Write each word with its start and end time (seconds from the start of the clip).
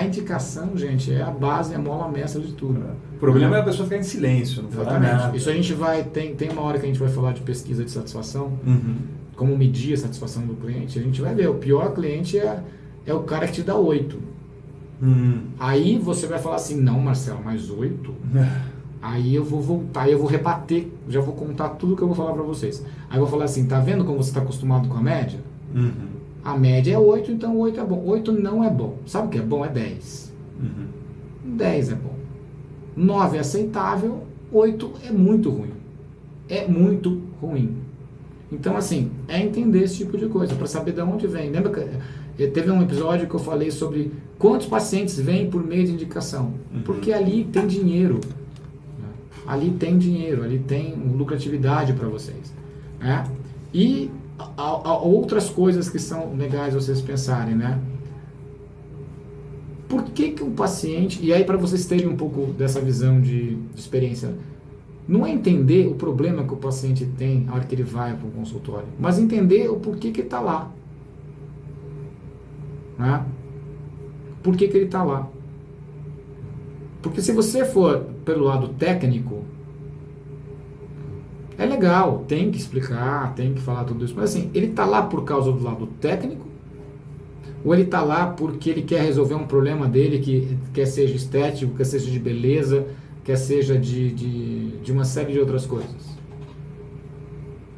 a 0.00 0.04
indicação, 0.06 0.76
gente, 0.76 1.12
é 1.12 1.22
a 1.22 1.30
base, 1.30 1.72
é 1.72 1.76
a 1.76 1.78
mola 1.78 2.08
mestra 2.08 2.40
de 2.40 2.52
tudo. 2.52 2.80
O 3.14 3.18
problema 3.18 3.56
é 3.56 3.60
a 3.60 3.62
pessoa 3.62 3.86
ficar 3.88 4.00
em 4.00 4.02
silêncio, 4.02 4.62
não 4.62 4.70
falar 4.70 4.98
nada. 5.00 5.36
Isso 5.36 5.48
a 5.48 5.52
gente 5.52 5.72
vai, 5.74 6.04
tem, 6.04 6.34
tem 6.34 6.50
uma 6.50 6.62
hora 6.62 6.78
que 6.78 6.84
a 6.84 6.88
gente 6.88 6.98
vai 7.00 7.08
falar 7.08 7.32
de 7.32 7.40
pesquisa 7.40 7.84
de 7.84 7.90
satisfação, 7.90 8.52
Uhum. 8.66 8.96
como 9.36 9.56
medir 9.56 9.94
a 9.94 9.96
satisfação 9.96 10.42
do 10.46 10.54
cliente, 10.54 10.98
a 10.98 11.02
gente 11.02 11.20
vai 11.20 11.34
ver, 11.34 11.48
o 11.48 11.54
pior 11.54 11.92
cliente 11.94 12.38
é, 12.38 12.62
é 13.06 13.14
o 13.14 13.20
cara 13.20 13.46
que 13.46 13.52
te 13.54 13.62
dá 13.62 13.74
8. 13.76 14.18
Hum. 15.02 15.40
Aí 15.58 15.98
você 15.98 16.26
vai 16.26 16.38
falar 16.38 16.56
assim, 16.56 16.78
não 16.80 17.00
Marcelo, 17.00 17.42
mais 17.42 17.70
8? 17.70 18.14
Aí 19.02 19.34
eu 19.34 19.42
vou 19.42 19.62
voltar, 19.62 20.10
eu 20.10 20.18
vou 20.18 20.26
rebater, 20.28 20.88
já 21.08 21.20
vou 21.22 21.34
contar 21.34 21.70
tudo 21.70 21.96
que 21.96 22.02
eu 22.02 22.06
vou 22.06 22.14
falar 22.14 22.34
pra 22.34 22.42
vocês. 22.42 22.84
Aí 23.08 23.16
eu 23.16 23.20
vou 23.22 23.28
falar 23.30 23.44
assim, 23.44 23.66
tá 23.66 23.80
vendo 23.80 24.04
como 24.04 24.22
você 24.22 24.28
está 24.28 24.42
acostumado 24.42 24.88
com 24.88 24.98
a 24.98 25.00
média? 25.02 25.40
Uhum. 25.74 26.19
A 26.44 26.56
média 26.56 26.94
é 26.94 26.98
8, 26.98 27.30
então 27.32 27.56
8 27.58 27.80
é 27.80 27.84
bom. 27.84 28.02
8 28.06 28.32
não 28.32 28.64
é 28.64 28.70
bom. 28.70 28.96
Sabe 29.06 29.26
o 29.26 29.30
que 29.30 29.38
é 29.38 29.42
bom? 29.42 29.64
É 29.64 29.68
10. 29.68 30.32
Uhum. 30.60 30.86
10 31.56 31.90
é 31.92 31.94
bom. 31.94 32.14
9 32.96 33.36
é 33.36 33.40
aceitável, 33.40 34.24
8 34.52 34.92
é 35.08 35.12
muito 35.12 35.50
ruim. 35.50 35.70
É 36.48 36.66
muito 36.66 37.20
ruim. 37.40 37.76
Então, 38.50 38.76
assim, 38.76 39.10
é 39.28 39.40
entender 39.40 39.82
esse 39.84 39.98
tipo 39.98 40.18
de 40.18 40.26
coisa, 40.26 40.54
para 40.56 40.66
saber 40.66 40.92
de 40.92 41.00
onde 41.00 41.26
vem. 41.26 41.50
Lembra 41.50 41.70
que 41.72 42.42
eh, 42.42 42.46
teve 42.48 42.70
um 42.70 42.82
episódio 42.82 43.28
que 43.28 43.34
eu 43.34 43.38
falei 43.38 43.70
sobre 43.70 44.10
quantos 44.38 44.66
pacientes 44.66 45.18
vêm 45.20 45.48
por 45.48 45.64
meio 45.64 45.84
de 45.86 45.92
indicação? 45.92 46.54
Uhum. 46.74 46.82
Porque 46.82 47.12
ali 47.12 47.44
tem 47.44 47.66
dinheiro. 47.66 48.18
né? 48.98 49.08
Ali 49.46 49.70
tem 49.70 49.96
dinheiro, 49.98 50.42
ali 50.42 50.58
tem 50.58 50.94
lucratividade 51.16 51.92
para 51.92 52.08
vocês. 52.08 52.52
né? 52.98 53.24
E 53.72 54.10
outras 55.02 55.48
coisas 55.48 55.88
que 55.88 55.98
são 55.98 56.34
legais 56.34 56.74
vocês 56.74 57.00
pensarem, 57.00 57.54
né? 57.54 57.78
Por 59.88 60.04
que, 60.04 60.30
que 60.30 60.42
um 60.42 60.52
paciente, 60.52 61.18
e 61.22 61.32
aí 61.32 61.44
para 61.44 61.56
vocês 61.56 61.84
terem 61.86 62.06
um 62.06 62.16
pouco 62.16 62.52
dessa 62.52 62.80
visão 62.80 63.20
de, 63.20 63.56
de 63.56 63.80
experiência, 63.80 64.34
não 65.06 65.26
é 65.26 65.30
entender 65.30 65.88
o 65.88 65.94
problema 65.94 66.44
que 66.44 66.54
o 66.54 66.56
paciente 66.56 67.04
tem 67.04 67.40
na 67.40 67.54
hora 67.54 67.64
que 67.64 67.74
ele 67.74 67.82
vai 67.82 68.14
para 68.14 68.28
o 68.28 68.30
consultório, 68.30 68.86
mas 68.98 69.18
entender 69.18 69.68
o 69.68 69.76
porquê 69.76 70.12
que 70.12 70.20
ele 70.20 70.28
está 70.28 70.40
lá. 70.40 70.70
Né? 72.96 73.24
Por 74.42 74.56
que, 74.56 74.68
que 74.68 74.76
ele 74.76 74.84
está 74.86 75.02
lá? 75.02 75.28
Porque 77.02 77.20
se 77.20 77.32
você 77.32 77.64
for 77.64 78.06
pelo 78.24 78.44
lado 78.44 78.68
técnico, 78.68 79.39
é 81.60 81.66
legal, 81.66 82.24
tem 82.26 82.50
que 82.50 82.56
explicar, 82.56 83.34
tem 83.34 83.52
que 83.52 83.60
falar 83.60 83.84
tudo 83.84 84.02
isso, 84.02 84.14
mas 84.16 84.30
assim, 84.30 84.50
ele 84.54 84.68
está 84.68 84.86
lá 84.86 85.02
por 85.02 85.24
causa 85.24 85.52
do 85.52 85.62
lado 85.62 85.86
técnico 86.00 86.48
ou 87.62 87.74
ele 87.74 87.82
está 87.82 88.00
lá 88.00 88.28
porque 88.28 88.70
ele 88.70 88.80
quer 88.80 89.02
resolver 89.02 89.34
um 89.34 89.46
problema 89.46 89.86
dele 89.86 90.20
que 90.20 90.56
quer 90.72 90.86
seja 90.86 91.14
estético, 91.14 91.76
quer 91.76 91.84
seja 91.84 92.10
de 92.10 92.18
beleza, 92.18 92.86
quer 93.22 93.36
seja 93.36 93.76
de, 93.78 94.10
de, 94.10 94.70
de 94.78 94.90
uma 94.90 95.04
série 95.04 95.34
de 95.34 95.38
outras 95.38 95.66
coisas. 95.66 96.16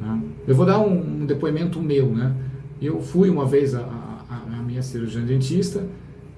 Né? 0.00 0.22
Eu 0.48 0.54
vou 0.54 0.64
dar 0.64 0.78
um, 0.78 1.22
um 1.22 1.26
depoimento 1.26 1.78
meu, 1.78 2.06
né? 2.06 2.34
Eu 2.80 3.02
fui 3.02 3.28
uma 3.28 3.44
vez 3.44 3.74
a, 3.74 3.80
a, 3.82 4.58
a 4.58 4.62
minha 4.62 4.82
cirurgiã 4.82 5.22
dentista 5.22 5.84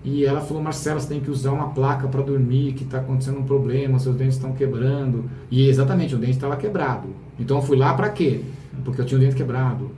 e 0.05 0.25
ela 0.25 0.41
falou, 0.41 0.63
Marcelo, 0.63 1.01
você 1.01 1.09
tem 1.09 1.21
que 1.21 1.31
usar 1.31 1.53
uma 1.53 1.71
placa 1.71 2.07
para 2.07 2.23
dormir, 2.23 2.73
que 2.73 2.85
está 2.85 2.99
acontecendo 2.99 3.39
um 3.39 3.45
problema, 3.45 3.99
seus 3.99 4.17
dentes 4.17 4.37
estão 4.37 4.53
quebrando. 4.53 5.29
E 5.51 5.69
exatamente, 5.69 6.15
o 6.15 6.19
dente 6.19 6.33
estava 6.33 6.57
quebrado. 6.57 7.09
Então 7.39 7.59
eu 7.59 7.63
fui 7.63 7.77
lá 7.77 7.95
para 7.95 8.09
quê? 8.11 8.43
Porque 8.85 9.01
eu 9.01 9.05
tinha 9.05 9.19
o 9.19 9.21
dente 9.21 9.35
quebrado. 9.35 9.91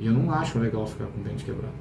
E 0.00 0.06
eu 0.06 0.12
não 0.12 0.30
acho 0.32 0.58
legal 0.58 0.86
ficar 0.86 1.06
com 1.06 1.20
o 1.20 1.24
dente 1.24 1.44
quebrado. 1.44 1.72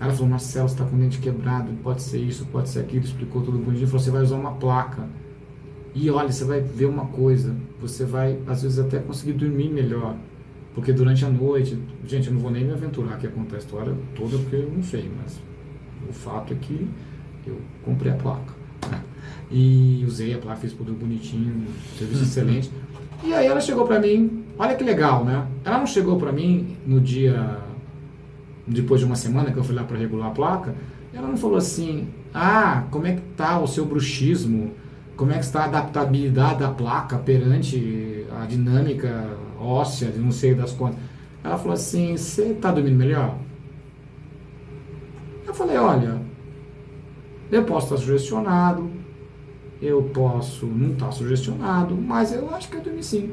Ela 0.00 0.12
falou, 0.12 0.28
Marcelo, 0.28 0.68
você 0.68 0.74
está 0.74 0.84
com 0.84 0.96
o 0.96 0.98
dente 0.98 1.18
quebrado, 1.18 1.72
pode 1.82 2.02
ser 2.02 2.18
isso, 2.18 2.46
pode 2.46 2.68
ser 2.68 2.80
aquilo, 2.80 3.04
explicou 3.04 3.42
tudo 3.42 3.58
bonitinho, 3.58 3.86
falou, 3.86 4.00
você 4.00 4.10
vai 4.10 4.22
usar 4.22 4.36
uma 4.36 4.52
placa. 4.52 5.08
E 5.94 6.10
olha, 6.10 6.30
você 6.30 6.44
vai 6.44 6.60
ver 6.60 6.86
uma 6.86 7.06
coisa, 7.06 7.54
você 7.80 8.04
vai, 8.04 8.38
às 8.46 8.62
vezes, 8.62 8.78
até 8.78 8.98
conseguir 8.98 9.32
dormir 9.32 9.70
melhor. 9.70 10.16
Porque 10.74 10.92
durante 10.92 11.24
a 11.24 11.30
noite, 11.30 11.78
gente, 12.06 12.28
eu 12.28 12.34
não 12.34 12.40
vou 12.40 12.50
nem 12.50 12.64
me 12.64 12.72
aventurar 12.72 13.14
aqui 13.14 13.26
a 13.26 13.30
contar 13.30 13.56
a 13.56 13.58
história 13.58 13.94
toda, 14.14 14.36
porque 14.38 14.56
eu 14.56 14.72
não 14.74 14.82
sei, 14.82 15.08
mas 15.16 15.40
o 16.08 16.12
fato 16.12 16.52
é 16.52 16.56
que 16.56 16.88
eu 17.46 17.60
comprei 17.84 18.12
a 18.12 18.16
placa. 18.16 18.52
né? 18.90 19.00
E 19.50 20.04
usei 20.06 20.34
a 20.34 20.38
placa, 20.38 20.60
fiz 20.60 20.72
tudo 20.72 20.92
bonitinho, 20.92 21.66
serviço 21.98 22.22
excelente. 22.22 22.70
E 23.22 23.32
aí 23.32 23.46
ela 23.46 23.60
chegou 23.60 23.86
pra 23.86 23.98
mim, 24.00 24.44
olha 24.58 24.74
que 24.74 24.84
legal, 24.84 25.24
né? 25.24 25.46
Ela 25.64 25.78
não 25.78 25.86
chegou 25.86 26.18
pra 26.18 26.32
mim 26.32 26.76
no 26.86 27.00
dia 27.00 27.58
depois 28.66 29.00
de 29.00 29.06
uma 29.06 29.16
semana 29.16 29.50
que 29.52 29.56
eu 29.58 29.64
fui 29.64 29.74
lá 29.74 29.84
para 29.84 29.98
regular 29.98 30.28
a 30.28 30.30
placa, 30.30 30.74
ela 31.12 31.28
não 31.28 31.36
falou 31.36 31.56
assim: 31.56 32.08
"Ah, 32.32 32.84
como 32.90 33.06
é 33.06 33.12
que 33.12 33.22
tá 33.36 33.58
o 33.60 33.66
seu 33.66 33.84
bruxismo? 33.84 34.72
Como 35.16 35.30
é 35.32 35.34
que 35.38 35.44
está 35.44 35.62
a 35.62 35.64
adaptabilidade 35.66 36.58
da 36.60 36.70
placa 36.70 37.16
perante 37.18 38.24
a 38.40 38.46
dinâmica 38.46 39.28
óssea, 39.60 40.12
não 40.16 40.32
sei 40.32 40.54
das 40.54 40.72
quantas?" 40.72 40.98
Ela 41.42 41.58
falou 41.58 41.74
assim: 41.74 42.16
"Você 42.16 42.46
está 42.52 42.72
dormindo 42.72 42.96
melhor?" 42.96 43.36
Eu 45.54 45.58
falei: 45.58 45.76
"Olha, 45.76 46.20
eu 47.52 47.62
posso 47.64 47.86
estar 47.86 47.96
sugestionado, 47.96 48.90
eu 49.80 50.02
posso 50.02 50.66
não 50.66 50.94
estar 50.94 51.12
sugestionado, 51.12 51.94
mas 51.94 52.32
eu 52.32 52.52
acho 52.52 52.68
que 52.68 52.76
eu 52.76 52.80
dormi 52.80 53.04
sim." 53.04 53.32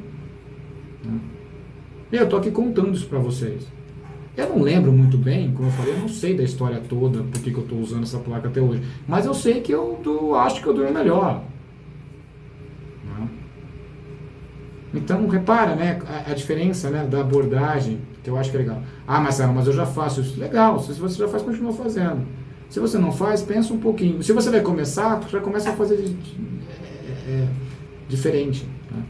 Né? 1.03 1.19
Eu 2.11 2.29
tô 2.29 2.37
aqui 2.37 2.51
contando 2.51 2.93
isso 2.93 3.07
para 3.07 3.17
vocês. 3.17 3.67
Eu 4.37 4.49
não 4.49 4.61
lembro 4.61 4.91
muito 4.91 5.17
bem, 5.17 5.51
como 5.51 5.67
eu 5.67 5.71
falei, 5.71 5.93
eu 5.95 5.99
não 5.99 6.07
sei 6.07 6.35
da 6.35 6.43
história 6.43 6.79
toda, 6.87 7.23
por 7.23 7.41
que 7.41 7.51
eu 7.51 7.61
estou 7.61 7.79
usando 7.79 8.03
essa 8.03 8.19
placa 8.19 8.49
até 8.49 8.61
hoje. 8.61 8.83
Mas 9.07 9.25
eu 9.25 9.33
sei 9.33 9.61
que 9.61 9.71
eu 9.71 10.35
acho 10.35 10.61
que 10.61 10.67
eu 10.67 10.73
durmo 10.75 10.93
melhor. 10.93 11.43
Né? 13.03 13.29
Então, 14.94 15.25
repara, 15.28 15.75
né, 15.75 16.00
a, 16.07 16.31
a 16.31 16.34
diferença 16.34 16.90
né, 16.90 17.06
da 17.09 17.22
abordagem, 17.22 18.00
que 18.24 18.29
eu 18.29 18.38
acho 18.38 18.52
que 18.52 18.57
é 18.57 18.59
legal. 18.59 18.81
Ah, 19.07 19.19
Marcelo, 19.22 19.53
mas 19.53 19.66
eu 19.68 19.74
já 19.74 19.85
faço 19.85 20.22
isso. 20.22 20.40
Legal, 20.40 20.79
se 20.79 20.91
você 20.94 21.18
já 21.18 21.28
faz, 21.28 21.41
continua 21.44 21.72
fazendo. 21.72 22.22
Se 22.69 22.79
você 22.79 22.97
não 22.97 23.12
faz, 23.12 23.41
pensa 23.41 23.74
um 23.74 23.78
pouquinho. 23.80 24.22
Se 24.24 24.31
você 24.34 24.50
vai 24.50 24.62
começar, 24.62 25.22
já 25.30 25.40
começa 25.40 25.69
a 25.72 25.74
fazer 25.74 25.97
de- 25.97 26.13
de- 26.13 26.38
é, 27.28 27.31
é, 27.31 27.47
diferente. 28.07 28.66
né? 28.91 29.03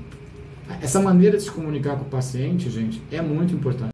Essa 0.82 1.00
maneira 1.02 1.38
de 1.38 1.44
se 1.44 1.52
comunicar 1.52 1.96
com 1.96 2.04
o 2.04 2.10
paciente, 2.10 2.70
gente, 2.70 3.02
é 3.12 3.22
muito 3.22 3.54
importante. 3.54 3.92